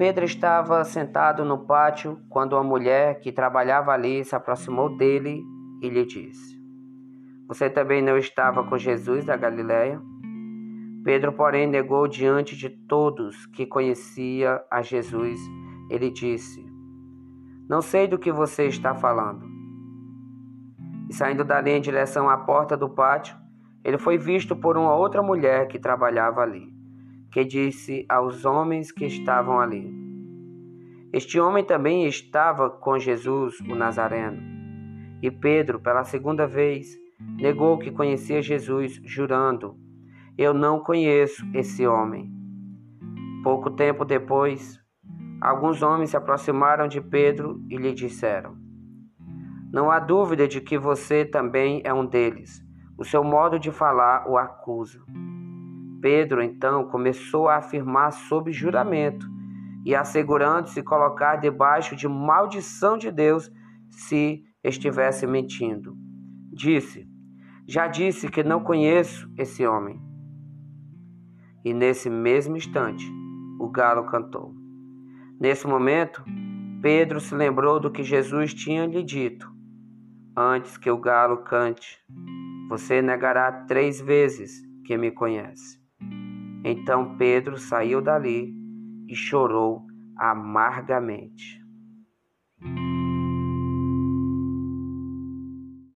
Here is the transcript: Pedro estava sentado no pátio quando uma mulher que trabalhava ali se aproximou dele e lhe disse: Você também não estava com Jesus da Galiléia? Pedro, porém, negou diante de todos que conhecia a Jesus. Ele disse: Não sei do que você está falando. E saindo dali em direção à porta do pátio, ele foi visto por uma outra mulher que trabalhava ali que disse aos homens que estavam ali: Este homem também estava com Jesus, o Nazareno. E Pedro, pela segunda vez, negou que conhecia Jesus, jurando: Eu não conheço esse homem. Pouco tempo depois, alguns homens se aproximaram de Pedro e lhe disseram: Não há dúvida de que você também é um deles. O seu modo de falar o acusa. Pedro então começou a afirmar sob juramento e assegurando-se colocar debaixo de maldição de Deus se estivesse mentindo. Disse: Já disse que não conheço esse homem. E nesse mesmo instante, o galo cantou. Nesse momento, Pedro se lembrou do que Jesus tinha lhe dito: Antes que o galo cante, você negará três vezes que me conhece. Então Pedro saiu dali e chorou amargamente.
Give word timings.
Pedro 0.00 0.24
estava 0.24 0.82
sentado 0.82 1.44
no 1.44 1.58
pátio 1.58 2.18
quando 2.30 2.54
uma 2.54 2.64
mulher 2.64 3.20
que 3.20 3.30
trabalhava 3.30 3.92
ali 3.92 4.24
se 4.24 4.34
aproximou 4.34 4.96
dele 4.96 5.44
e 5.82 5.90
lhe 5.90 6.06
disse: 6.06 6.58
Você 7.46 7.68
também 7.68 8.00
não 8.00 8.16
estava 8.16 8.64
com 8.64 8.78
Jesus 8.78 9.26
da 9.26 9.36
Galiléia? 9.36 10.00
Pedro, 11.04 11.34
porém, 11.34 11.66
negou 11.66 12.08
diante 12.08 12.56
de 12.56 12.70
todos 12.70 13.44
que 13.46 13.66
conhecia 13.66 14.62
a 14.70 14.80
Jesus. 14.80 15.38
Ele 15.90 16.10
disse: 16.10 16.64
Não 17.68 17.82
sei 17.82 18.08
do 18.08 18.18
que 18.18 18.32
você 18.32 18.68
está 18.68 18.94
falando. 18.94 19.44
E 21.10 21.14
saindo 21.14 21.44
dali 21.44 21.72
em 21.72 21.80
direção 21.82 22.26
à 22.26 22.38
porta 22.38 22.74
do 22.74 22.88
pátio, 22.88 23.36
ele 23.84 23.98
foi 23.98 24.16
visto 24.16 24.56
por 24.56 24.78
uma 24.78 24.94
outra 24.94 25.22
mulher 25.22 25.68
que 25.68 25.78
trabalhava 25.78 26.40
ali 26.40 26.79
que 27.30 27.44
disse 27.44 28.04
aos 28.08 28.44
homens 28.44 28.90
que 28.90 29.06
estavam 29.06 29.60
ali: 29.60 29.92
Este 31.12 31.38
homem 31.38 31.64
também 31.64 32.06
estava 32.06 32.68
com 32.68 32.98
Jesus, 32.98 33.60
o 33.60 33.74
Nazareno. 33.74 34.40
E 35.22 35.30
Pedro, 35.30 35.78
pela 35.78 36.04
segunda 36.04 36.46
vez, 36.46 36.98
negou 37.36 37.78
que 37.78 37.90
conhecia 37.90 38.42
Jesus, 38.42 39.00
jurando: 39.04 39.76
Eu 40.36 40.52
não 40.52 40.80
conheço 40.80 41.46
esse 41.54 41.86
homem. 41.86 42.30
Pouco 43.42 43.70
tempo 43.70 44.04
depois, 44.04 44.78
alguns 45.40 45.82
homens 45.82 46.10
se 46.10 46.16
aproximaram 46.16 46.88
de 46.88 47.00
Pedro 47.00 47.62
e 47.68 47.76
lhe 47.76 47.92
disseram: 47.92 48.56
Não 49.72 49.90
há 49.90 49.98
dúvida 50.00 50.48
de 50.48 50.60
que 50.60 50.76
você 50.76 51.24
também 51.24 51.80
é 51.84 51.92
um 51.94 52.06
deles. 52.06 52.62
O 52.98 53.04
seu 53.04 53.24
modo 53.24 53.58
de 53.58 53.70
falar 53.70 54.28
o 54.28 54.36
acusa. 54.36 55.00
Pedro 56.00 56.42
então 56.42 56.86
começou 56.86 57.48
a 57.48 57.56
afirmar 57.56 58.10
sob 58.12 58.52
juramento 58.52 59.26
e 59.84 59.94
assegurando-se 59.94 60.82
colocar 60.82 61.36
debaixo 61.36 61.96
de 61.96 62.06
maldição 62.08 62.96
de 62.96 63.10
Deus 63.10 63.50
se 63.90 64.44
estivesse 64.62 65.26
mentindo. 65.26 65.96
Disse: 66.52 67.06
Já 67.66 67.86
disse 67.86 68.28
que 68.28 68.42
não 68.42 68.60
conheço 68.62 69.30
esse 69.36 69.66
homem. 69.66 70.00
E 71.64 71.74
nesse 71.74 72.08
mesmo 72.08 72.56
instante, 72.56 73.04
o 73.58 73.68
galo 73.68 74.04
cantou. 74.06 74.54
Nesse 75.38 75.66
momento, 75.66 76.22
Pedro 76.82 77.20
se 77.20 77.34
lembrou 77.34 77.78
do 77.78 77.90
que 77.90 78.02
Jesus 78.02 78.54
tinha 78.54 78.86
lhe 78.86 79.02
dito: 79.02 79.50
Antes 80.36 80.76
que 80.76 80.90
o 80.90 80.98
galo 80.98 81.38
cante, 81.38 81.98
você 82.68 83.02
negará 83.02 83.50
três 83.64 84.00
vezes 84.00 84.62
que 84.84 84.96
me 84.96 85.10
conhece. 85.10 85.79
Então 86.64 87.16
Pedro 87.16 87.56
saiu 87.56 88.00
dali 88.00 88.54
e 89.08 89.14
chorou 89.14 89.86
amargamente. 90.16 91.59